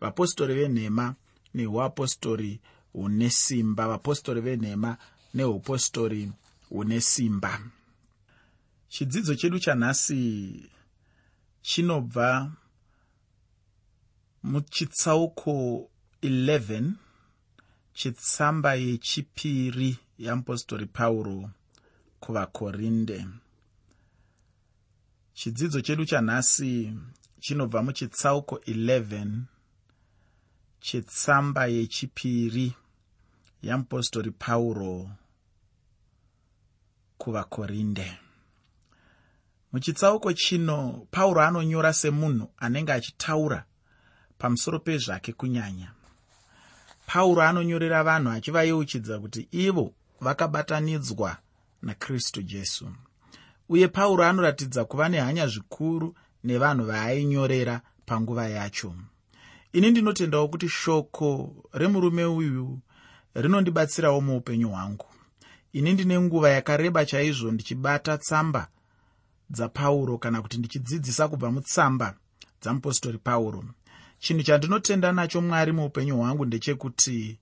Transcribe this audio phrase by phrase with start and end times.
[0.00, 1.14] vapostori venhema
[1.54, 2.60] neuapostori
[2.92, 4.96] hune simba vapostori venhema
[5.34, 6.32] neupostori
[6.70, 7.60] hune simba.
[8.88, 10.70] Chidzidzo chedu chanhasi
[11.62, 12.52] chinobva
[14.42, 15.88] muchitsauko
[16.22, 16.92] 11
[17.92, 21.50] chitsamba yechipiri yeapostori pauro
[22.20, 23.26] kuvakorinde.
[25.34, 26.94] Chidzidzo chedu chanhasi
[27.40, 29.57] chinobva muchitsauko 11
[30.80, 32.74] chetsamba yechipiri
[33.62, 35.10] yeapostori pauro
[37.18, 38.18] kuvakorinde.
[39.72, 43.64] Muchitsauko chino pauro anonyora semunhu anenge achitaura
[44.38, 45.92] pamusoro pezvake kunyanya.
[47.06, 51.36] Pauro anonyorera vanhu achivayeuchidza kuti ivo vakabatanidzwa
[51.82, 52.88] nakristu jesu.
[53.68, 56.14] Uye pauro anoratidza kuva nehanya zvikuru
[56.44, 58.94] nevanhu vaainyorera panguva yacho
[59.72, 62.78] ini ndinotendawo kuti shoko remurume uyu
[63.34, 65.06] rinondibatsirawo muupenyu hwangu.
[65.72, 68.68] Ini ndine nguva yakareba chaizvo ndichibata tsamba
[69.50, 72.14] dzapauro kana kuti ndichidzidzisa kubva mutsamba
[72.62, 73.64] dzamupostori pauro.
[74.18, 77.38] Chinhu chandinotenda nacho mwari muupenyu hwangu ndechekuti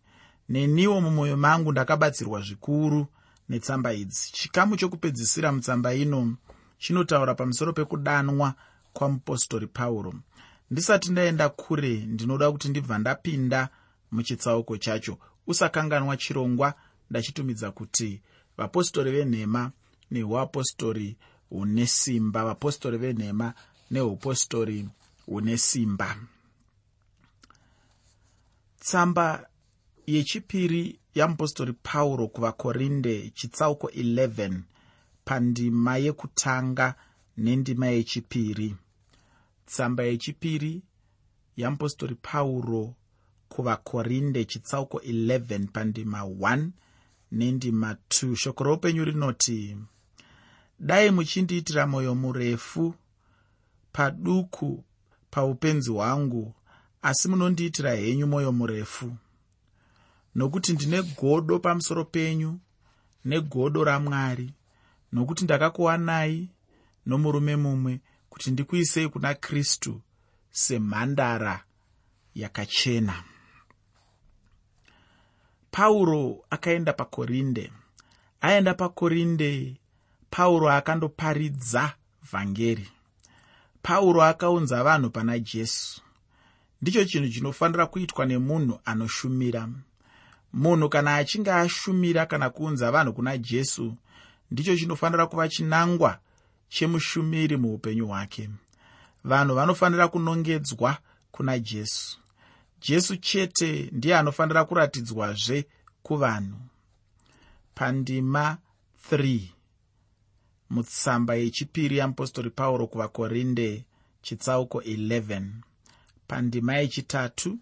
[0.48, 3.06] neniwo mumwoyo mangu ndakabatsirwa zvikuru
[3.48, 4.32] netsamba idzi.
[4.32, 6.36] Chikamu chokupedzisira mutsamba ino
[6.78, 8.54] chinotaura pamusoro pekudanwa
[8.92, 10.14] kwamupostori pauro
[10.70, 13.68] ndisati ndaenda kure ndinoda kuti ndibva ndapinda
[14.12, 15.18] muchitsauko chacho.
[15.46, 16.74] Usakanganwa chirongwa
[17.10, 18.20] ndachitumidza kuti
[18.56, 19.72] vapostori venhema
[20.10, 21.16] neuapostori
[21.50, 23.54] hune simba vapostori venhema
[23.90, 24.88] neupostori
[25.26, 26.16] hune simba.
[28.80, 29.46] Tsamba
[30.06, 34.60] yechipiri yamupostori pauro kuvakorinde chitsauko 11
[35.24, 36.94] pandima yekutanga
[37.36, 38.76] nendima yechipiri
[39.66, 40.82] tsamba yechipiri
[41.56, 42.94] yamupostori pauro
[43.48, 46.68] kuvakorinde chitsauko 11 pandima 1
[47.32, 49.76] nendima 2 shoko roupenyu rinoti
[50.80, 52.94] dai muchindiitira mwoyo murefu
[53.92, 54.84] paduku
[55.30, 56.54] paupenzi hwangu
[57.02, 59.16] asi munondiitira henyu mwoyo murefu.
[60.34, 62.58] Nokuti ndine godo pamusoro penyu
[63.24, 64.54] negodo ramwari
[65.12, 66.48] nokuti ndakakuwanai
[67.06, 68.00] nomurume mumwe
[68.36, 70.00] kuti ndikuisei kuna kristu
[70.50, 71.64] semhandara
[72.34, 73.24] yakachena.
[75.70, 77.72] Pauro akaenda pakorinde.
[78.40, 79.76] Aenda pakorinde
[80.30, 81.94] pauro akandoparidza
[82.32, 82.88] vhangeri.
[83.82, 86.00] Pauro akaunza vanhu pana jesu.
[86.82, 89.68] Ndicho chinhu chinofanira kuitwa nemunhu anoshumira.
[90.52, 93.96] Munhu kana achinge ashumira kana kuunza vanhu kuna jesu
[94.50, 96.18] ndicho chinofanira kuva chinangwa
[96.68, 98.50] chemushumiri muupenyu hwake.
[99.24, 100.98] Vanhu vanofanira kunongedzwa
[101.30, 102.18] kuna jesu.
[102.80, 105.66] Jesu chete ndiye anofanira kuratidzwazve
[106.02, 106.58] kuvanhu.
[107.74, 108.58] Pandima
[109.10, 109.40] 3
[110.70, 113.84] mutsamba yechipiri yamupostori pauro kuvakorinde
[114.22, 115.42] chitsauko 11
[116.28, 117.58] pandima yechitatu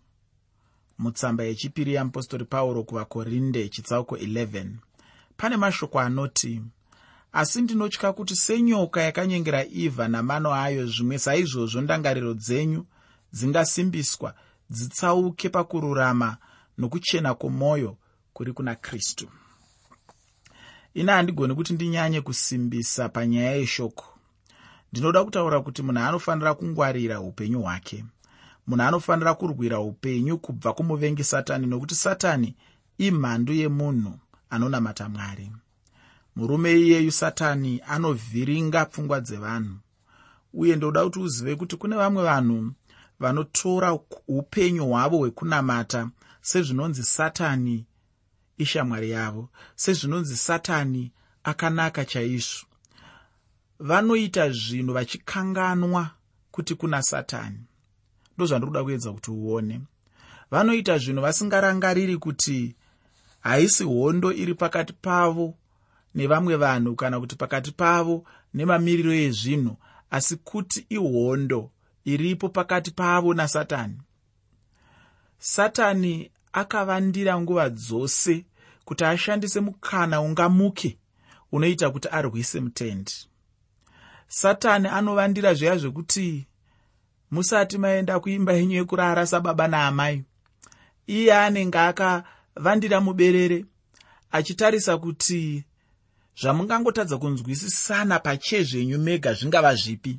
[0.98, 4.66] mutsamba yechipiri yamupostori pauro kuvakorinde chitsauko 11
[5.36, 6.62] pane mashoko anoti
[7.34, 12.86] asi ndinotya kuti senyoka yakanyengera ivha namano ayo zvimwe saizvozvo ndangariro dzenyu
[13.32, 14.34] dzingasimbiswa
[14.70, 16.36] dzitsauke pakururama
[16.78, 17.96] nokuchena kwomwoyo
[18.32, 19.26] kuri kuna kristu.
[20.94, 24.04] Ini handigoni kuti ndinyanye kusimbisa panyaya yeshoko.
[24.92, 28.04] Ndinoda kutaura kuti munhu anofanira kungwarira upenyu hwake.
[28.66, 32.56] Munhu anofanira kurwira upenyu kubva kumuvengi satani nokuti satani
[32.98, 34.18] imhandu yemunhu
[34.50, 35.50] anonamata mwari
[36.36, 39.76] murume iyeyu satani anovhiringa pfungwa dzevanhu.
[40.54, 42.72] Uye ndoda kuti uzive kuti kune vamwe vanhu
[43.20, 47.86] vanotora upenyu hwavo hwekunamata sezvinonzi satani
[48.58, 51.12] ishamwari yavo sezvinonzi satani
[51.44, 52.66] akanaka chaizvo.
[53.78, 56.10] Vanoita zvinhu vachikanganwa
[56.50, 57.58] kuti kuna satani.
[58.36, 59.80] Ndozvandiri kuda kuedza kuti uone.
[60.50, 62.76] Vanoita zvinhu vasingarangariri kuti
[63.40, 65.54] haisi hondo iri pakati pavo
[66.14, 68.24] nevamwe vanhu kana kuti pakati pavo
[68.54, 69.76] nemamiriro ezvinhu
[70.10, 71.70] asi kuti ihondo
[72.04, 73.98] iripo pakati pavo nasatani.
[75.38, 78.44] Satani akavandira nguva dzose
[78.84, 80.98] kuti ashandise mukana ungamuke
[81.52, 83.12] unoita kuti arwise mutendi.
[84.28, 86.46] Satani anovandira zviya zvekuti
[87.30, 90.24] musati maenda kuimba yenyu yekurara sababa naamai.
[91.06, 93.64] Iye anenge akavandira muberere
[94.32, 95.64] achitarisa kuti
[96.40, 100.18] zvamungangotadza kunzwisisana pachezvenyu mega zvingava zvipi?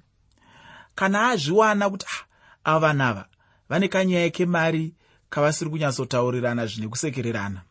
[0.96, 2.24] Kana azviwana kuti ah,
[2.64, 3.26] ava vanhu ava
[3.70, 4.94] vane kanyaya kemari
[5.30, 7.62] kavasiri kunyatsotaurirana zvine kusekererana.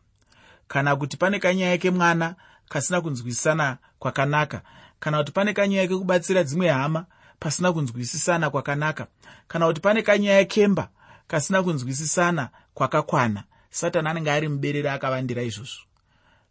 [0.67, 2.35] Kana kuti pane kanyaya kemwana
[2.69, 4.61] kasina kunzwisisana kwakanaka.
[4.99, 7.05] Kana kuti pane kanyaya kekubatsira dzimwe hama
[7.39, 9.07] pasina kunzwisisana kwakanaka.
[9.47, 10.89] Kana kuti pane kanyaya kemba
[11.27, 13.43] kasina kunzwisisana kwakakwana.
[13.69, 15.84] Satani anenge ari muberere akavandira izvozvo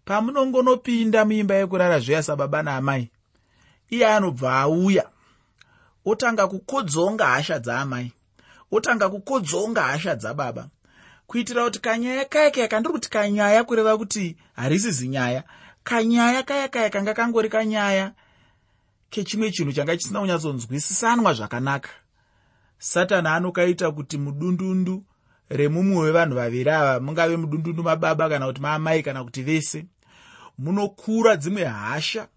[0.04, 3.10] pamunongonopinda muimba yekurara zviya sababa naamai
[3.90, 5.04] iye anobva auya
[6.04, 8.12] otanga kukodzonga hasha dzaamai
[8.72, 10.68] otanga kukodzonga hasha dzababa
[11.26, 15.42] kuitira kuti kanyaya kaya kaya kandiri kuti kanyaya kureva kuti harisizi nyaya
[15.84, 18.12] kanyaya kaya kaya kanga kangori kanyaya
[19.10, 21.90] kechimwe chinhu changa chisina kunyatsonzwisisanwa zvakanaka.
[22.78, 25.04] Satani anokaita kuti mudundundu
[25.48, 29.86] remumwe wevanhu vaviri ava mungave mudundundu mababa kana kuti maamai kana kuti vese
[30.58, 32.28] munokura dzimwe hasha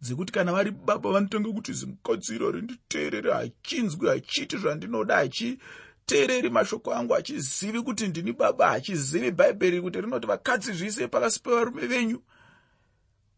[0.00, 7.82] dzekuti kana vari baba vanotonge kuti zimukadziro rinditeerere hachinzwi hachiti zvandinoda hachiteereri mashoko angu hachizivi
[7.82, 12.22] kuti ndini baba hachizivi bhaibheri kuti rinoti vakadzi zvise pakasi pevarume venyu.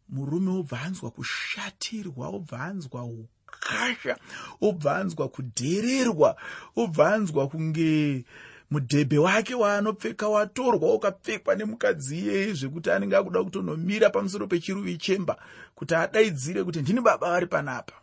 [0.09, 4.19] Murume obva anzwa kushatirwa obva anzwa ukasha
[4.61, 6.37] obva anzwa kudhererwa
[6.77, 8.25] obva anzwa kunge
[8.70, 15.37] mudhebhe wake waanopfeka watorwa ukapfekwa nemukadzi iyeye zvekuti anenge akuda kutonomira pamusoro pechiruvi chemba
[15.75, 17.94] kuti adaidzire kuti ndini baba vari panapa.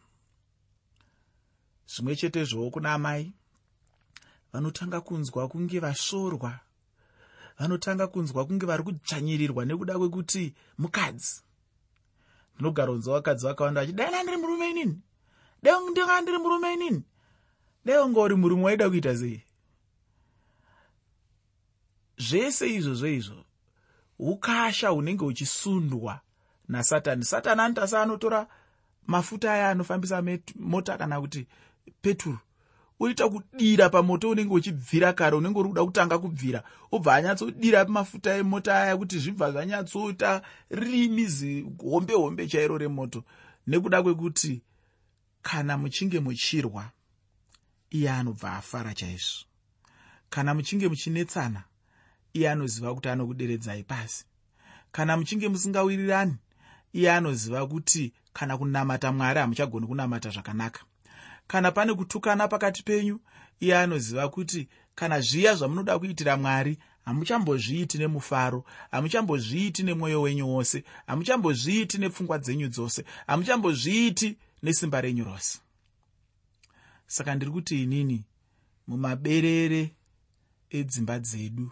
[1.87, 3.33] Zvimwe chetezvowo kuna amai
[4.53, 6.59] vanotanga kunzwa kunge vasvorwa
[7.59, 11.41] vanotanga kunzwa kunge vari kudzvanyirirwa nekuda kwekuti mukadzi.
[12.55, 15.01] Ndinogara unza vakadzi vakawanda vachi dai ndandiri murume inini?
[15.63, 17.03] Dai ndinga ndiri murume inini?
[17.85, 19.44] Dai unga uri murume waida kuita sei
[22.17, 23.45] zvese izvozvo izvo
[24.19, 26.19] ukasha hunenge huchisundwa
[26.67, 27.25] nasatani.
[27.25, 28.47] Satani anotasa anotora
[29.07, 30.23] mafuta aya anofambisa
[30.55, 31.47] mota kana kuti
[32.01, 32.37] peturu.
[32.99, 38.81] Oita kudira pamoto unenge uchibvira kare unenge uri kuda kutanga kubvira obva anyatsodira mafuta emota
[38.81, 43.23] aya kuti zvibva zvanyatsoita rimi zihombe hombe chairo remoto.
[43.67, 44.61] Nekuda kwekuti
[45.41, 46.91] kana muchinge muchirwa
[47.89, 49.45] iye anobva afara chaizvo.
[50.29, 51.63] Kana muchinge muchinetsana
[52.35, 54.25] iye anoziva kuti anokuderedzai pasi.
[54.91, 56.35] Kana muchinge musingawirirani
[56.93, 60.81] iye anoziva kuti kana kunamata mwari hamuchagoni kunamata zvakanaka.
[61.47, 63.19] Kana pane kutukana pakati penyu
[63.59, 71.97] iye anoziva kuti kana zviya zvamunoda kuitira mwari hamuchambozviiti nemufaro hamuchambozviiti nemwoyo wenyu wose hamuchambozviiti
[71.97, 75.59] nepfungwa dzenyu dzose hamuchambozviiti nesimba renyu rose.
[77.07, 78.23] Saka ndiri kuti inini
[78.87, 79.95] mumaberere
[80.69, 81.71] edzimba dzedu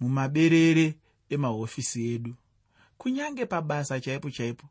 [0.00, 0.94] mumaberere
[1.30, 2.34] emahofisi edu.
[2.98, 4.66] Kunyange pabasa chaipo chaipo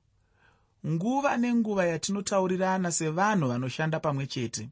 [0.88, 4.70] nguva nenguva yatinotaurirana sevanhu vanoshanda pamwe chete.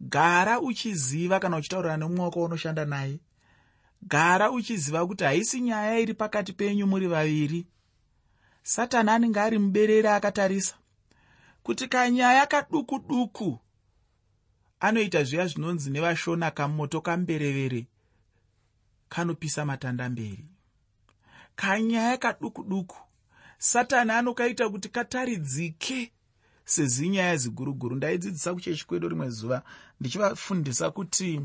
[0.00, 3.20] Gara uchiziva kana uchitaurira nemumwe wako unoshanda naye.
[4.02, 7.66] Gara uchiziva kuti haisi nyaya iri pakati penyu muri vaviri.
[8.62, 10.74] Satani anenge ari muberere akatarisa
[11.62, 13.58] kuti kanyaya kaduku duku
[14.80, 17.86] anoita zviya zvinonzi nevashona kamoto kamberevere
[19.12, 20.44] kanopisa matanda mberi
[21.56, 22.96] kanyaya kaduku duku
[23.58, 26.12] satani anokaita kuti kataridzike
[26.64, 27.96] sezinyaya ziguruguru.
[27.96, 29.62] Ndaidzidzisa kuchechi kwedu rimwe zuva
[30.00, 31.40] ndichivafundisa kuti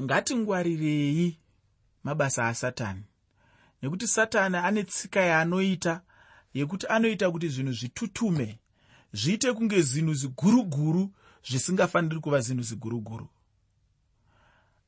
[0.00, 1.38] ngatingwarirei
[2.04, 3.02] mabasa asatani.
[3.82, 6.02] Nekuti satani ane tsika yaanoita
[6.54, 8.58] yekuti anoita kuti zvinhu zvitutume
[9.12, 11.12] zviite kunge zinhu ziguruguru
[11.48, 13.28] zvisingafaniri kuva zinhu ziguruguru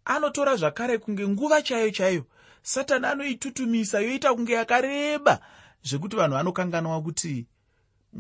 [0.05, 2.25] anotora zvakare kunge nguva chaiyo chaiyo.
[2.63, 5.41] Satani anoitutumisa yoita kunge yakareba
[5.83, 7.47] zvekuti vanhu vanokanganwa kuti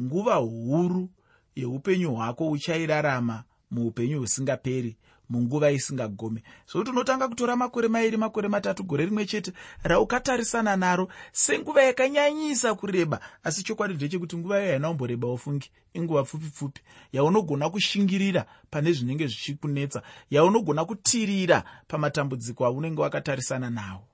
[0.00, 1.10] nguva huru
[1.54, 4.96] yeupenyu hwako uchairarama muupenyu husingaperi
[5.32, 11.82] munguva isingagome zvokuti unotanga kutora makore mairi makore matatu gore rimwe chete raukatarisana naro senguva
[11.82, 13.20] yakanyanyisa kureba.
[13.44, 16.80] Asi chokwadi ndechekuti nguva iyo haina kumboreba ufungi inguva pfupi pfupi
[17.12, 20.02] yaunogona kushingirira pane zvinenge zvichikunetsa.
[20.30, 24.04] Yaunogona kutirira pamatambudziko aunenge wakatarisana nawo.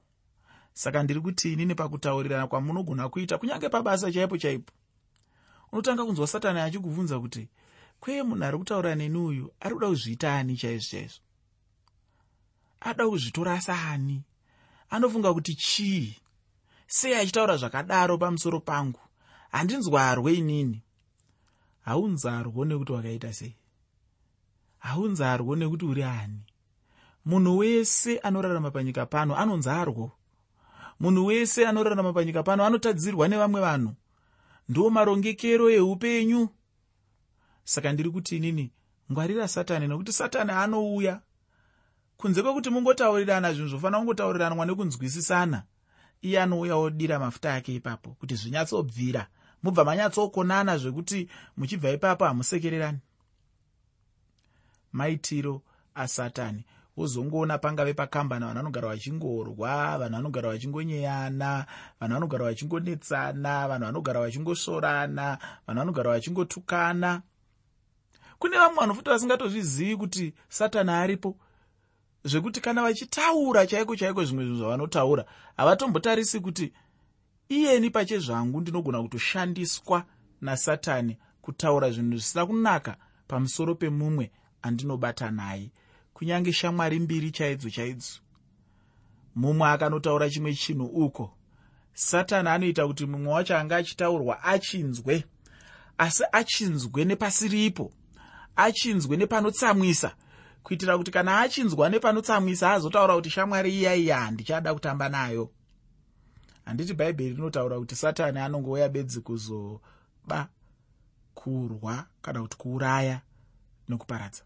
[0.72, 4.72] Saka ndiri kuti inini pakutaurirana kwamunogona kuita kunyange pabasa chaipo chaipo
[5.72, 7.48] unotanga kunzwa satani achikubvunza kuti
[8.00, 11.22] kweye munhu ari kutaura neni uyu ari kuda kuzviita ani chaizvo chaizvo
[12.80, 14.22] ada kuzvitora saani
[14.90, 16.16] anofunga kuti chii?
[16.86, 19.00] Sei achitaura zvakadaro pamusoro pangu?
[19.52, 20.82] Handinzwarwe inini.
[21.84, 23.56] Haunzarwo nekuti wakaita sei?
[24.78, 26.40] Haunzarwo nekuti uri ani?
[27.24, 30.12] Munhu wese anorarama panyika pano anonzarwo
[31.00, 33.94] munhu wese anorarama panyika pano anotadzirwa nevamwe vanhu.
[34.68, 36.48] Ndo marongekero eupenyu
[37.68, 38.72] saka ndiri kuti inini
[39.12, 41.20] ngwarira satani nekuti satani anouya
[42.16, 45.62] kunze kwekuti mungotaurirana zvinhu zvofanira kungotauriranwa nekunzwisisana
[46.22, 49.26] iye anouya odira mafuta ake ipapo kuti zvinyatsobvira.
[49.62, 52.98] Mubva manyatsokonana zvekuti muchibva ipapo hamusekererani.
[54.92, 55.62] Maitiro
[55.94, 56.64] asatani.
[56.96, 61.66] Wozongoona pangave pakambana vanhu vanogara vachingorwa vanhu vanogara vachingonyeyana
[62.00, 67.22] vanhu vanogara vachingonetsana vanhu vanogara vachingosvorana vanhu vanogara vachingotukana
[68.38, 71.36] kune vamwe vanofuta vasingatozvizivi kuti satani aripo.
[72.24, 75.24] Zvekuti kana vachitaura chaiko chaiko zvimwe zvinhu zvavanotaura
[75.56, 76.72] havatombotarisi kuti
[77.48, 80.04] iyeni pachezvangu ndinogona kutoshandiswa
[80.40, 82.96] nasatani kutaura zvinhu zvisina kunaka
[83.28, 84.30] pamusoro pemumwe
[84.62, 85.70] andinobata naye
[86.14, 88.20] kunyange shamwari mbiri chaidzo chaidzo.
[89.34, 91.34] Mumwe akanotaura chimwe chinhu uko.
[91.94, 95.24] Satani anoita kuti mumwe wacho anga achitaurwa achinzwe
[95.98, 97.92] asi achinzwe nepasiripo
[98.58, 100.14] achinzwe nepanotsamwisa.
[100.62, 105.50] Kuitira kuti kana achinzwa nepanotsamwisa azotaura kuti shamwari iya iya handichada kutamba nayo.
[106.64, 110.48] Handiti bhaibheri rinotaura kuti satani anongouya bedzi kuzoba
[111.34, 113.20] kurwa kana kuti kuuraya
[113.88, 114.42] nokuparadza.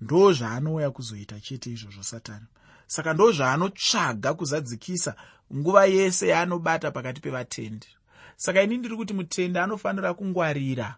[0.00, 2.46] Ndo zvaanouya kuzoita chete izvozvo satani.
[2.86, 5.16] Saka ndo zvaanotsvaga kuzadzikisa
[5.54, 7.86] nguva yese yaanobata pakati pevatendi.
[8.36, 10.96] Saka ini ndiri kuti mutendi anofanira kungwarira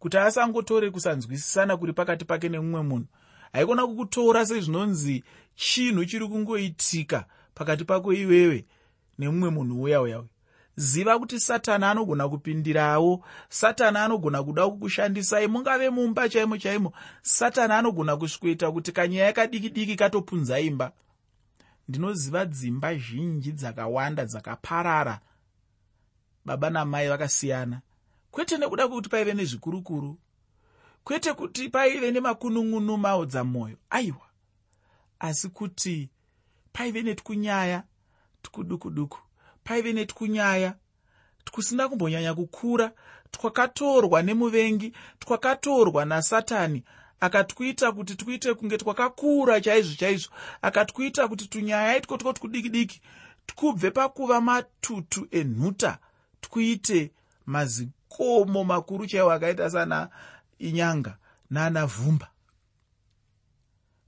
[0.00, 3.06] kuti asangotore kusanzwisisana kuri pakati pake nemumwe munhu.
[3.52, 8.64] Haikona kukutora sezvinonzi chinhu chiri kungoitika pakati pako iwewe
[9.18, 10.24] nemumwe munhu uya uya
[10.76, 16.92] ziva kuti satani anogona kupindirawo satani anogona kuda kukushandisai mungave mumba chaimo chaimo
[17.22, 20.92] satani anogona kusvikoita kuti kanyaya kadiki diki katopunza imba.
[21.88, 25.20] Ndinoziva dzimba zhinji dzakawanda dzakaparara.
[26.44, 27.80] Baba namai vakasiyana
[28.30, 30.18] kwete nekuda kwekuti paive nezvikurukuru.
[31.04, 33.76] Kwete kuti paive nemakunun'unu maodza mwoyo.
[33.90, 34.26] Aiwa.
[35.18, 36.08] Asi kuti
[36.72, 37.82] paive netikunyaya
[38.42, 39.18] tukuduku duku
[39.64, 40.74] paive netikunyaya
[41.44, 42.92] tkusina kumbonyanya kukura
[43.30, 46.84] twakatorwa nemuvengi twakatorwa nasatani
[47.20, 50.32] akatwita kuti twite kunge twakakura chaizvo chaizvo
[50.62, 53.00] akatwita kuti tunyaya itwo two tukudiki diki
[53.46, 55.98] tukubve pakuva matutu enhuta
[56.40, 57.10] twuite
[58.10, 60.08] mazikomo makuru chaiwo akaita sana
[60.58, 61.16] inyanga
[61.50, 62.28] nana vhumba.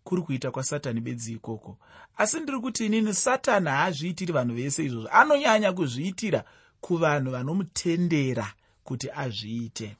[0.05, 1.79] Kuri kuita kwasatani bedzi ikoko.
[2.17, 5.09] Asi ndiri kuti inini satani haazviitiri vanhu vese izvozvo.
[5.13, 6.45] Anonyanya kuzviitira
[6.81, 8.53] kuvanhu vanomutendera
[8.85, 9.97] kuti azviite.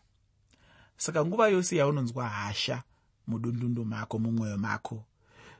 [0.97, 2.83] Saka nguva yose yaunonzwa hasha
[3.27, 5.05] mudundundu mako mumwoyo mako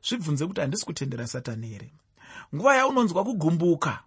[0.09, 1.93] zvibvunze kuti handisi kutendera satani here.
[2.55, 4.03] Nguva yaunonzwa kugumbuka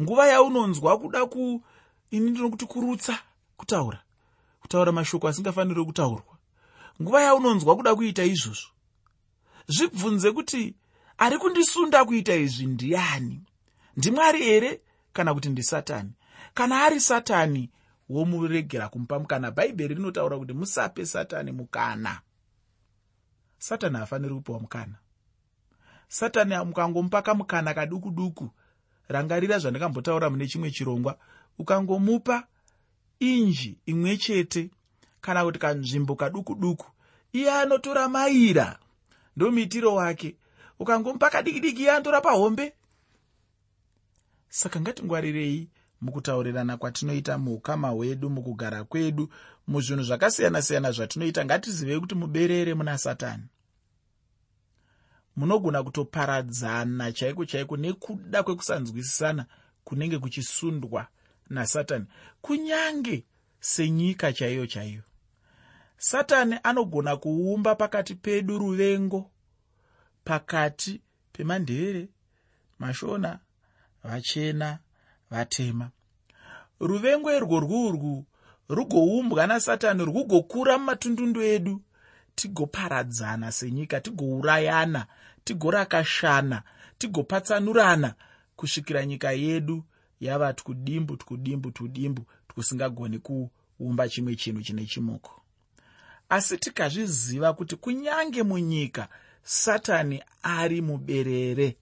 [0.00, 1.62] nguva yaunonzwa kuda ku
[2.10, 3.18] ini ndinokuti kurutsa
[3.58, 4.00] kutaura
[4.60, 6.34] kutaura mashoko asingafaniri kutaurwa.
[7.02, 8.70] Nguva yaunonzwa kuda kuita izvozvo
[9.68, 10.74] zvibvunze kuti
[11.18, 13.42] ari kundisunda kuita izvi ndiani?
[13.96, 14.80] Ndimwari here
[15.12, 16.12] kana kuti ndisatani
[16.54, 17.70] kana ari satani
[18.08, 19.50] womuregera kumupa mukana?
[19.50, 22.20] Bhaibheri rinotaura kuti musape satani mukana.
[23.58, 24.94] Satani haafaniri kupiwa mukana.
[26.08, 28.50] Satani mukangomupa kamukana kaduku duku
[29.08, 31.18] rangarira zvandakambotaura mune chimwe chirongwa.
[31.58, 32.46] Ukangomupa
[33.20, 34.70] inji imwe chete.
[35.20, 36.86] Kana kuti kanzvimbo kaduku duku
[37.32, 38.78] iye anotora maira
[39.36, 40.36] ndomuitiro wake.
[40.78, 42.72] Ukangomupa kadiki diki iye anotora pahombe.
[44.48, 45.68] Saka ngatingwarirei
[46.00, 49.28] mukutaurirana kwatinoita muukama hwedu mukugara kwedu
[49.68, 51.44] muzvinhu zvakasiyana-siyana zvatinoita.
[51.44, 53.42] Ngatizivei kuti muberere muna satani.
[55.36, 59.46] Munogona kutoparadzana chaiko chaiko nekuda kwekusanzwisisana
[59.84, 61.06] kunenge kuchisundwa
[61.50, 62.06] nasatani.
[62.42, 63.24] Kunyange
[63.60, 65.02] senyika chaiyo chaiyo
[65.98, 69.30] satani anogona kuumba pakati pedu ruvengo
[70.24, 71.00] pakati
[71.32, 72.08] pemandevere
[72.78, 73.38] mashona
[74.04, 74.78] vachena
[75.30, 75.90] vatema.
[76.80, 78.24] Ruvengo irworwu urwu
[78.68, 81.82] rugoumbwa nasatani rwugokura mumatundundu edu
[82.34, 85.06] tigoparadzana senyika tigourayana
[85.44, 86.62] tigorakashana
[86.98, 88.14] tigopatsanurana
[88.56, 89.84] kusvikira nyika yedu
[90.20, 95.42] yava twudimbu twudimbu twudimbu twusingagoni kuumba chimwe chinhu chine chimoko.
[96.28, 99.08] Asi tikazviziva kuti kunyange munyika
[99.42, 101.76] satani ari muberere.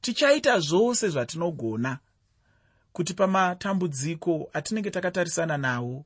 [0.00, 1.98] Tichaita zvose zvatinogona
[2.92, 6.04] kuti pamatambudziko atinenge takatarisana nawo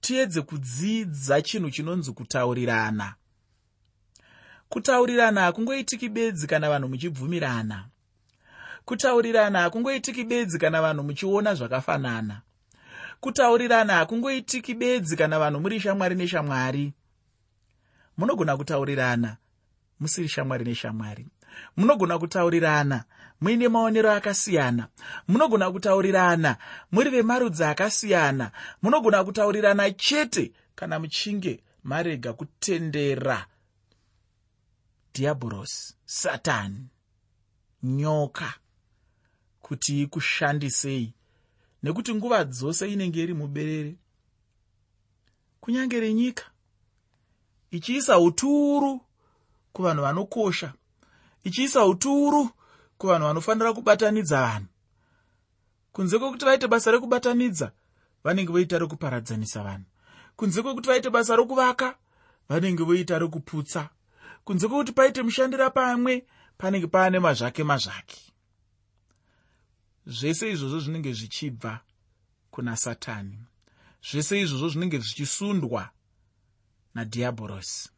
[0.00, 3.14] tiedze kudzidza chinhu chinonzi kutaurirana.
[4.68, 7.88] Kutaurirana hakungoitiki bedzi kana vanhu muchibvumirana
[8.86, 12.42] kutaurirana hakungoitiki bedzi kana vanhu muchiona zvakafanana.
[13.20, 16.92] Kutaurirana hakungoitiki bedzi kana vanhu muri shamwari neshamwari.
[18.18, 19.36] Munogona kutaurirana
[20.00, 21.26] musiri shamwari neshamwari.
[21.76, 23.04] Munogona kutaurirana
[23.40, 24.88] muine maonero akasiyana.
[25.28, 26.56] Munogona kutaurirana
[26.92, 28.50] muri vemarudzi akasiyana.
[28.82, 33.46] Munogona kutaurirana chete kana muchinge marega kutendera.
[35.14, 36.86] Dhiabhurosi satani
[37.82, 38.54] nyoka
[39.66, 41.14] kuti ikushandisei
[41.82, 43.96] nekuti nguva dzose inenge iri muberere.
[45.60, 46.44] Kunyange renyika
[47.70, 49.00] ichiisa uturu
[49.72, 50.72] kuvanhu vanokosha
[51.44, 52.50] ichiisa uturu
[52.98, 54.66] kuvanhu vanofanira kubatanidza vanhu
[55.92, 57.72] kunze kwekuti vaite basa rekubatanidza
[58.24, 59.84] vanenge voita rekuparadzanisa vanhu.
[60.36, 61.96] Kunze kwekuti vaite basa rokuvaka
[62.48, 63.88] vanenge voita rekuputsa
[64.44, 66.26] kunze kwekuti paite mushandira pamwe
[66.58, 68.35] panenge paane mazvake mazvake
[70.06, 71.78] zvese izvozvo zvinenge zvichibva
[72.50, 73.38] kuna satani.
[74.10, 75.88] Zvese izvozvo zvinenge zvichisundwa
[76.94, 77.88] nadhiabhorosi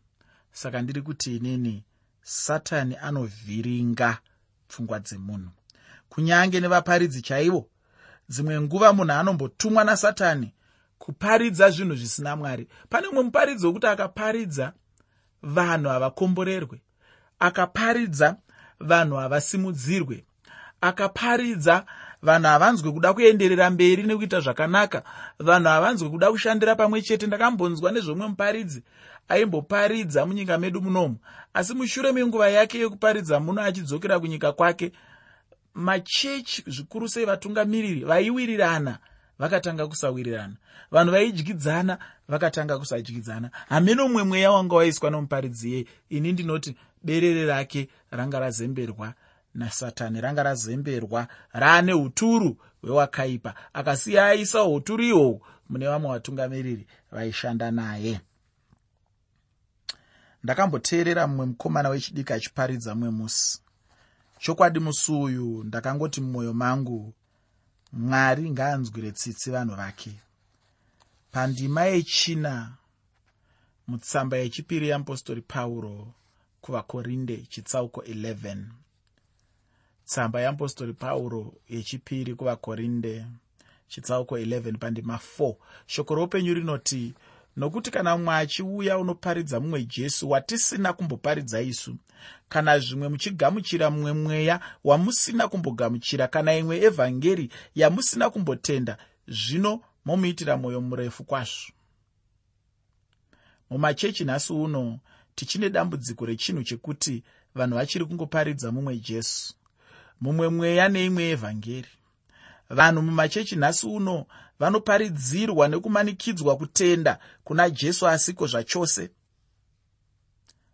[0.53, 1.85] saka ndiri kuti inini
[2.23, 4.19] satani anovhiringa
[4.69, 5.51] pfungwa dzemunhu.
[6.09, 7.71] Kunyange nevaparidzi chaivo
[8.29, 10.55] dzimwe nguva munhu anombotumwa nasatani
[10.99, 12.69] kuparidza zvinhu zvisina mwari.
[12.89, 14.73] Pane mumwe muparidzi wokuti akaparidza
[15.43, 16.81] vanhu havakomborerwe
[17.39, 18.37] akaparidza
[18.81, 20.25] vanhu havasimudzirwe
[20.81, 21.85] akaparidza.
[22.23, 25.03] Vanhu havanzwe kuda kuenderera mberi nekuita zvakanaka.
[25.39, 27.27] Vanhu havanzwe kuda kushandira pamwe chete.
[27.27, 28.83] Ndakambonzwa nezvomwe muparidzi.
[29.29, 31.17] Aimboparidza munyika medu munomu.
[31.55, 34.93] Asi mushure menguva yake yekuparidza muno achidzokera kunyika kwake
[35.75, 38.99] machechi zvikuru sei vatungamiriri vaiwirirana
[39.39, 40.55] vakatanga kusawirirana.
[40.91, 47.89] Vanhu vaidyidzana vakatanga kusadyidzana hamene umwe mweya wanga waiswa nomuparidzi yeye ini ndinoti berere rake
[48.11, 49.15] ranga razemberwa
[49.55, 51.29] nasatani ranga razemberwa.
[51.53, 53.55] Raane uturu hwewakaipa.
[53.73, 58.21] Akasiya aisa uturu ihwohwo mune vamwe vatungamiriri vaishanda naye.
[60.45, 63.61] Ndakamboteerera mumwe mukomana wechidiki achiparidza mumwe musi.
[64.39, 67.15] Chokwadi musi uyu ndakangoti mumwoyo mangu
[67.93, 70.21] mwari ngaanzwire tsitsi vanhu vake.
[71.33, 72.75] Pandima yechina
[73.89, 76.15] mutsamba yechipiri yeapostori pauro
[76.61, 78.57] kuvakorinde chitsauko 11
[80.09, 83.27] tsamba yeapostori pauro yechipiri kuvakorinde
[83.89, 85.55] chitsauko 11 pandima 4
[85.87, 87.15] shoko roupenyu rinoti
[87.57, 91.97] nokuti kana mumwe achiuya unoparidza mumwe jesu watisina kumboparidza isu
[92.49, 100.81] kana zvimwe muchigamuchira mumwe mweya wamusina kumbogamuchira kana imwe evhangeri yamusina kumbotenda zvino momuitira mwoyo
[100.81, 101.73] murefu kwazvo.
[103.71, 104.99] Mumachechi nhasi uno
[105.35, 107.23] tichine dambudziko rechinhu chekuti
[107.55, 109.58] vanhu vachiri kungoparidza mumwe jesu
[110.21, 111.89] mumwe mweya neimwe evhangeri.
[112.71, 114.27] Vanhu mumachechi nhasi uno
[114.59, 119.11] vanoparidzirwa nekumanikidzwa kutenda kuna jesu asiko zvachose.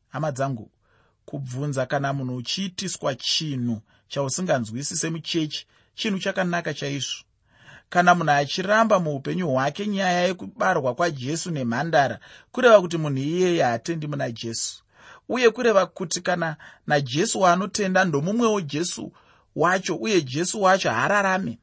[0.08, 0.70] Hama dzangu
[1.24, 7.24] kubvunza kana munhu uchiitiswa chinhu chausinganzwisi semuchechi chinhu chakanaka chaizvo.
[7.88, 12.18] Kana munhu achiramba muupenyu hwake nyaya yekubarwa kwajesu nemhandara
[12.52, 14.82] kureva kuti munhu iyeye haatendi muna jesu.
[15.28, 19.12] Uye kureva kuti kana najesu waanotenda ndomumwewo jesu
[19.56, 21.58] wacho uye jesu wacho haararame.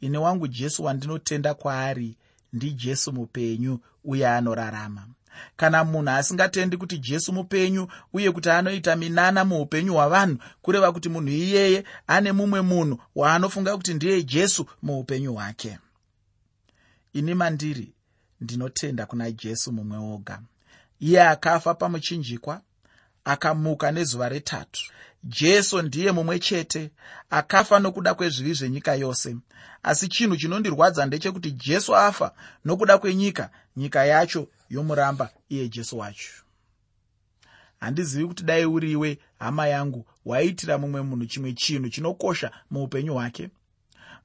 [0.00, 2.16] Ine wangu jesu wandinotenda kwaari
[2.52, 5.06] ndijesu mupenyu uye anorarama.
[5.56, 11.28] Kana munhu asingatendi kuti jesu mupenyu uye kuti anoita minana muupenyu hwavanhu kureva kuti munhu
[11.28, 15.78] iyeye ane mumwe munhu waanofunga kuti ndiye jesu muupenyu hwake.
[17.12, 17.92] Ini mandiri
[18.40, 20.40] ndinotenda kuna jesu mumwe woga.
[21.00, 22.60] Iye akafa pamuchinjikwa
[23.28, 24.80] akamuka nezuva retatu.
[25.24, 26.90] Jesu ndiye mumwe chete
[27.30, 29.36] akafa nokuda kwezvivi zvenyika yose.
[29.82, 36.30] Asi chinhu chinondirwadza ndechekuti jesu afa nokuda kwenyika nyika yacho yomuramba iye jesu wacho.
[37.80, 43.50] Handizivi kuti dai uriwe hama yangu waiitira mumwe munhu chimwe chinhu chinokosha muupenyu hwake?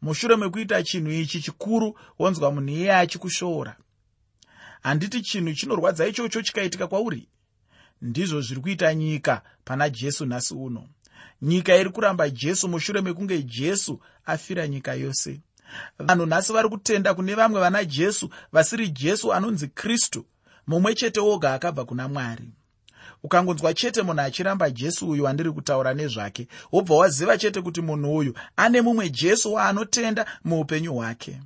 [0.01, 3.75] Mushure mekuita chinhu ichi chikuru wonzwa munhu iye achikushoora.
[4.81, 7.27] Handiti chinhu chinorwadza ichocho chikaitika kwauri
[8.03, 10.83] ndizvo zviri kuita nyika pana jesu nhasi uno.
[11.41, 15.41] Nyika iri kuramba jesu mushure mekunge jesu afira nyika yose.
[15.99, 20.25] Vanhu nhasi vari kutenda kune vamwe vana jesu vasiri jesu anonzi kristu
[20.67, 22.49] mumwe chete woga akabva kuna mwari.
[23.23, 28.33] Ukangonzwa chete munhu achiramba jesu uyu wandiri kutaura nezvake wobva waziva chete kuti munhu uyu
[28.55, 31.41] ane mumwe jesu waanotenda muupenyu hwake.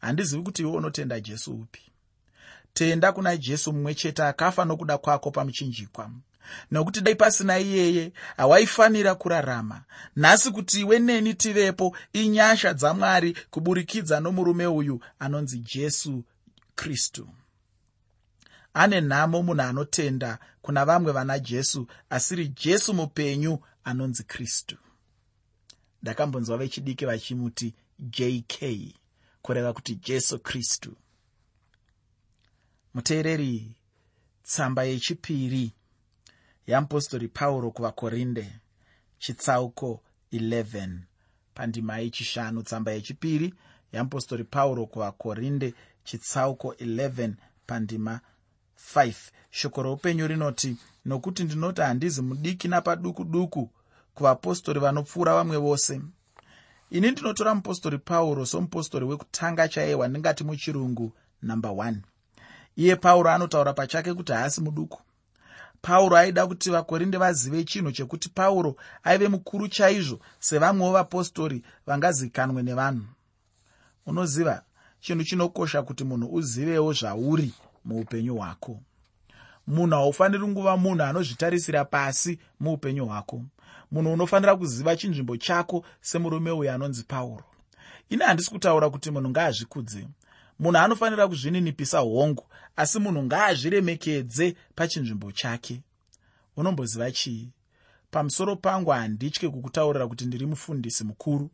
[0.00, 1.87] Handizivi kuti iwe unotenda jesu upi
[2.78, 6.10] tenda kuna jesu mumwe chete akafa nokuda kwako pamuchinjikwa.
[6.70, 9.84] Nokuti dai pasina iyeye hawaifanira kurarama.
[10.16, 16.24] Nhasi kuti iwe neni tivepo inyasha dzamwari kuburikidza nomurume uyu anonzi jesu
[16.74, 17.28] kristu.
[18.74, 24.76] Ane nhamo munhu anotenda kuna vamwe vana jesu asiri jesu mupenyu anonzi kristu.
[26.02, 28.64] Ndakambonzwa vechidiki vachimuti jk
[29.42, 30.96] kureva kuti jesu kristu
[32.94, 33.76] muteereri
[34.42, 35.72] tsamba yechipiri
[36.66, 38.52] yeapostori pauro kuvakorinde
[39.18, 40.98] chitsauko 11
[41.54, 43.54] pandima yechishanu tsamba yechipiri
[43.92, 45.74] yeapostori pauro kuvakorinde
[46.04, 47.32] chitsauko 11
[47.66, 48.20] pandima
[48.94, 49.14] 5
[49.50, 53.70] shoko roupenyu rinoti nokuti ndinoti handizi mudiki napaduku duku
[54.14, 56.00] kuvapostori vanopfuura vamwe vose.
[56.90, 61.94] Ini ndinotora mupostori pauro somupostori wekutanga chaiye wandingati muchirungu number 1
[62.78, 65.00] iye pauro anotaura pachake kuti haasi muduku.
[65.82, 73.06] Pauro aida kuti vakorinde vazive chinhu chekuti pauro aive mukuru chaizvo sevamwewo vapostori vangazikanwe nevanhu.
[74.06, 74.62] Unoziva
[75.00, 77.52] chinhu chinokosha kuti munhu uzivewo zvauri
[77.84, 78.80] muupenyu hwako.
[79.66, 83.42] Munhu haufaniri nguva munhu anozvitarisira pasi muupenyu hwako.
[83.90, 87.44] Munhu unofanira kuziva chinzvimbo chako semurume uyo anonzi pauro.
[88.08, 90.08] Ini handisi kutaura kuti munhu ngaazvikudze
[90.58, 92.44] munhu anofanira kuzvininipisa hongu
[92.76, 95.82] asi munhu ngaazviremekedze pachinzvimbo chake.
[96.56, 97.48] Unomboziva chii?
[98.10, 101.50] Pamusoro pangu handitye kukutaurira kuti ndiri mufundisi mukuru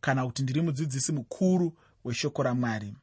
[0.00, 1.72] kana kuti ndiri mudzidzisi mukuru
[2.04, 2.94] weshoko ramwari.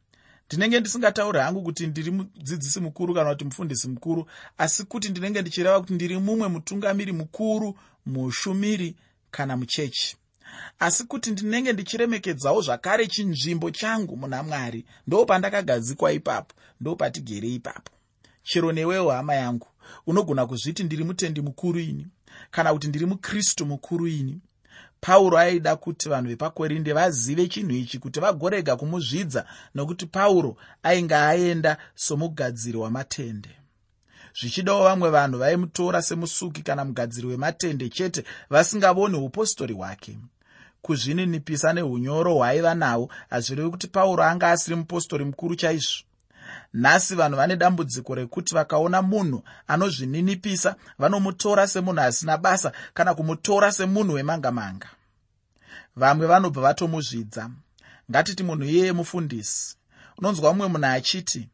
[0.47, 4.25] Ndinenge ndisingatauri hangu kuti ndiri mudzidzisi mukuru kana kuti mufundisi mukuru
[4.58, 8.95] asi kuti ndinenge ndichireva kuti ndiri mumwe mutungamiri mukuru mushumiri
[9.31, 10.17] kana muchechi
[10.80, 17.91] asi kuti ndinenge ndichiremekedzawo zvakare chinzvimbo changu muna mwari ndo pandakagadzikwa ipapo ndo patigere ipapo.
[18.44, 19.68] Chero newewo hama yangu
[20.08, 22.08] unogona kuzviti ndiri mutendi mukuru ini
[22.52, 24.41] kana kuti ndiri mukristu mukuru ini.
[25.02, 31.78] Pauro aida kuti vanhu vepakorinde vazive chinhu ichi kuti vagorega kumuzvidza nokuti pauro ainge aenda
[31.96, 33.50] somugadziri wamatende.
[34.39, 40.18] Zvichidawo vamwe vanhu vaimutora semusuki kana mugadziri wematende chete vasingavoni upostori hwake
[40.86, 46.04] kuzvininipisa neunyoro hwaaiva nahwo hazvirevi kuti pauro anga asiri mupostori mukuru chaizvo.
[46.74, 54.13] Nhasi vanhu vane dambudziko rekuti vakaona munhu anozvininipisa vanomutora semunhu asina basa kana kumutora semunhu
[54.13, 54.89] wemanga-manga.
[55.95, 57.50] Vamwe vanobva vatomuzvidza
[58.12, 59.76] ngatiti munhu iyeye mufundisi.
[60.17, 61.50] Unonzwa mumwe munhu achiti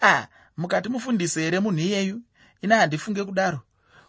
[0.00, 2.20] a ah, mukati mufundisi here munhu iyeyu?
[2.62, 3.60] Ina handifunge kudaro.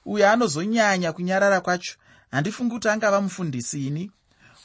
[0.05, 1.95] Uyo anozonyanya kunyarara kwacho.
[2.31, 4.11] Handifungi kuti angava mufundisi ini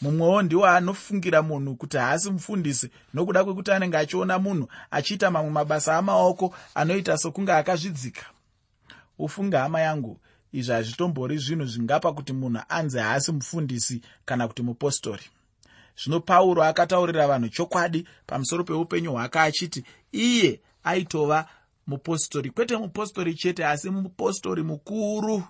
[0.01, 5.97] mumwewo ndiwo anofungira munhu kuti haasi mufundisi nokuda kwekuti anenge achiona munhu achiita mamwe mabasa
[5.97, 8.27] amaoko anoita sokunge akazvidzika.
[9.19, 10.21] Ufunge hama yangu
[10.53, 15.25] izvi hazvitombori zvinhu zvingapa kuti munhu anzi haasi mufundisi kana kuti mupostori.
[16.03, 21.47] Zvino pauro akataurira vanhu chokwadi pamusoro peupenyu hwake achiti iye aitova
[21.87, 25.43] mupostori kwete mupostori chete asi mupostori mukuru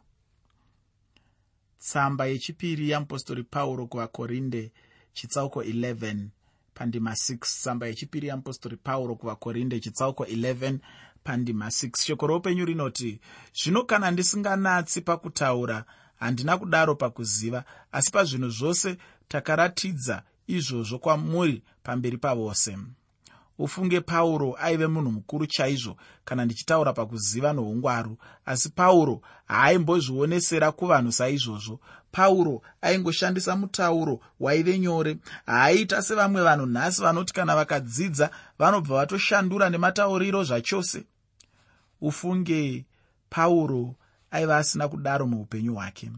[1.80, 4.72] tsamba yechipiri yamupostori pauro kuvakorinde
[5.12, 6.16] chitsauko 11
[6.74, 10.78] pandima 6 tsamba yechipiri yamupostori pauro kuvakorinde chitsauko 11
[11.24, 13.20] pandima 6 shoko roupenyu rinoti
[13.54, 15.84] zvino kana ndisinganatsi pakutaura
[16.18, 18.96] handina kudaro pakuziva asi pazvinhu zvose
[19.28, 22.78] takaratidza izvozvo kwamuri pamberi pavose
[23.60, 31.80] ufunge pauro aive munhu mukuru chaizvo kana ndichitaura pakuziva noungwaru asi pauro haayimbozvionesera kuvanhu saizvozvo.
[32.12, 35.18] Pauro aingoshandisa mutauro waive nyore.
[35.46, 41.04] Haaita sevamwe vanhu nhasi vanoti kana vakadzidza vanobva vatoshandura nematauriro zvachose.
[42.00, 42.84] Ufunge
[43.30, 43.94] pauro
[44.30, 46.10] aiva asina kudaro muupenyu hwake.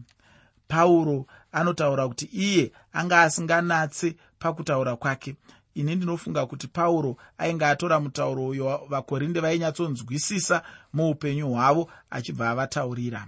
[0.67, 5.35] Pauro anotaura kuti iye anga asinganatse pakutaura kwake
[5.75, 13.27] ini ndinofunga kuti pauro ainge atora mutauro uyo vakorinde vainyatsonzwisisa muupenyu hwavo achibva avataurira.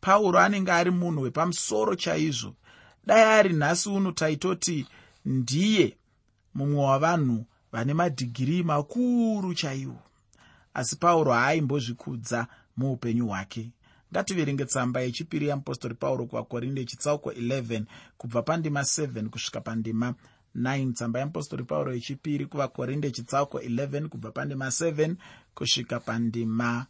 [0.00, 2.54] Pauro anenge ari munhu wepamusoro chaizvo.
[3.06, 4.86] Dai ari nhasi uno taitoti
[5.24, 5.96] ndiye
[6.54, 10.02] mumwe wavanhu vane madhigirii makuru chaiwo.
[10.74, 13.70] Asi pauro haaimbozvikudza muupenyu hwake.
[14.12, 17.82] Ngativerenge tsamba yechipiri yamupostori pauro kuvakorinde chitsauko 11
[18.18, 20.14] kubva pandima 7 kusvika pandima
[20.58, 25.14] 9 tsamba yeapostori pauro yechipiri kuvakorinde chitsauko 11 kubva pandima 7
[25.54, 26.86] kusvika pandima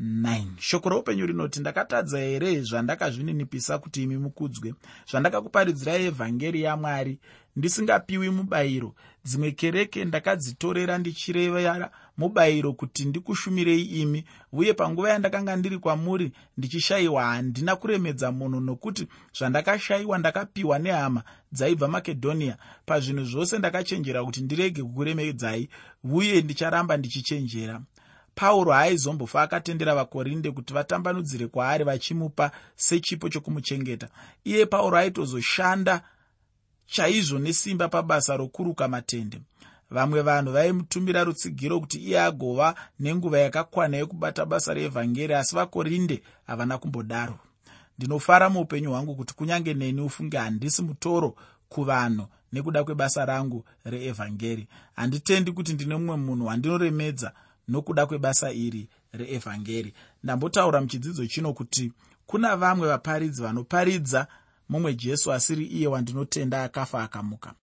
[0.00, 4.74] 9 shoko roupenyu rinoti ndakatadza here zvandakazvininipisa kuti imi mukudzwe?
[5.10, 7.18] Zvandakakuparidzirai evhangeri yamwari
[7.56, 16.32] ndisingapiwi mubayiro dzimwe kereke ndakadzitorera ndichirevera mubayiro kuti ndikushumirei imi uye panguva yandakanga ndiri kwamuri
[16.56, 19.06] ndichishayiwa handina kuremedza munhu nokuti
[19.36, 22.56] zvandakashayiwa ndakapiwa nehama dzaibva makedhonia.
[22.86, 25.68] Pazvinhu zvose ndakachenjera kuti ndirege kukuremedzai
[26.04, 27.80] uye ndicharamba ndichichenjera
[28.34, 34.08] pauro haaizombofa akatendera vakorinde kuti vatambanudzire kwaari vachimupa sechipo chokumuchengeta.
[34.44, 36.02] Iye pauro aitozoshanda
[36.90, 39.40] chaizvo nesimba pabasa rokuruka matende.
[39.90, 46.78] Vamwe vanhu vaimutumira rutsigiro kuti iye agova nenguva yakakwana yekubata basa reevhangeri asi vakorinde havana
[46.78, 47.38] kumbodaro.
[47.98, 51.34] Ndinofara muupenyu hwangu kuti kunyange neni ufunge handisi mutoro
[51.68, 54.66] kuvanhu nekuda kwebasa rangu reevhangeri.
[54.96, 57.32] Handitendi kuti ndine mumwe munhu wandinoremedza
[57.68, 59.94] nokuda kwebasa iri reevhangeri.
[60.24, 61.92] Ndambotaura muchidzidzo chino kuti
[62.26, 64.26] kuna vamwe vaparidzi vanoparidza
[64.70, 67.54] mumwe jesu asiri iye wandinotenda akafa akamuka